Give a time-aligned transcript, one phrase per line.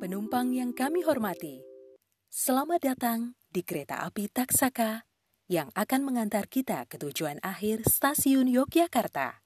[0.00, 1.60] Penumpang yang kami hormati,
[2.32, 5.04] selamat datang di kereta api Taksaka
[5.44, 9.44] yang akan mengantar kita ke tujuan akhir stasiun Yogyakarta.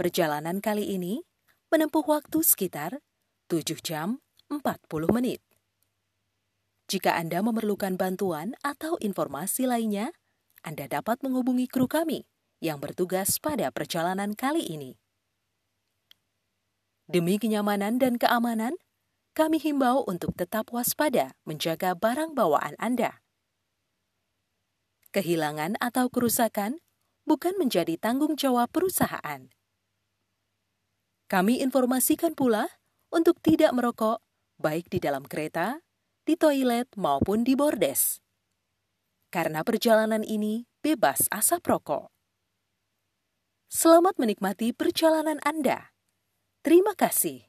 [0.00, 1.20] Perjalanan kali ini
[1.68, 3.04] menempuh waktu sekitar
[3.52, 4.64] 7 jam 40
[5.12, 5.44] menit.
[6.88, 10.16] Jika Anda memerlukan bantuan atau informasi lainnya,
[10.64, 12.24] Anda dapat menghubungi kru kami
[12.64, 15.03] yang bertugas pada perjalanan kali ini.
[17.04, 18.80] Demi kenyamanan dan keamanan,
[19.36, 23.20] kami himbau untuk tetap waspada menjaga barang bawaan Anda.
[25.12, 26.80] Kehilangan atau kerusakan
[27.28, 29.52] bukan menjadi tanggung jawab perusahaan.
[31.28, 32.72] Kami informasikan pula
[33.12, 34.24] untuk tidak merokok,
[34.56, 35.84] baik di dalam kereta,
[36.24, 38.24] di toilet, maupun di bordes.
[39.28, 42.08] Karena perjalanan ini bebas asap rokok.
[43.68, 45.93] Selamat menikmati perjalanan Anda.
[46.64, 47.44] Terima kasih.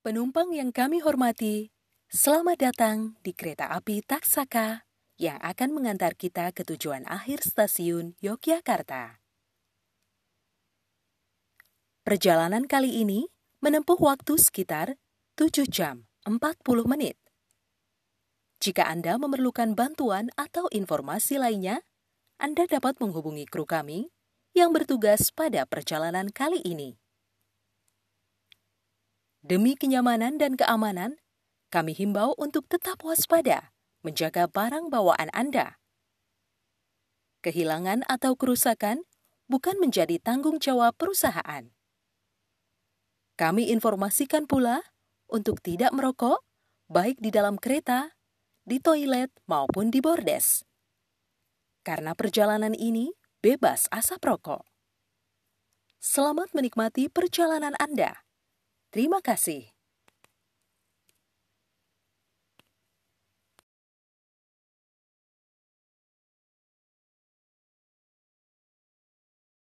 [0.00, 1.68] Penumpang yang kami hormati,
[2.08, 4.88] selamat datang di kereta api Taksaka
[5.20, 9.20] yang akan mengantar kita ke tujuan akhir stasiun Yogyakarta.
[12.08, 13.28] Perjalanan kali ini
[13.60, 14.96] menempuh waktu sekitar
[15.36, 17.23] 7 jam 40 menit.
[18.64, 21.84] Jika Anda memerlukan bantuan atau informasi lainnya,
[22.40, 24.08] Anda dapat menghubungi kru kami
[24.56, 26.96] yang bertugas pada perjalanan kali ini.
[29.44, 31.20] Demi kenyamanan dan keamanan,
[31.68, 35.76] kami himbau untuk tetap waspada menjaga barang bawaan Anda.
[37.44, 39.04] Kehilangan atau kerusakan
[39.44, 41.68] bukan menjadi tanggung jawab perusahaan.
[43.36, 44.80] Kami informasikan pula
[45.28, 46.40] untuk tidak merokok,
[46.88, 48.13] baik di dalam kereta
[48.64, 50.64] di toilet maupun di bordes.
[51.84, 53.12] Karena perjalanan ini
[53.44, 54.64] bebas asap rokok.
[56.00, 58.24] Selamat menikmati perjalanan Anda.
[58.88, 59.73] Terima kasih.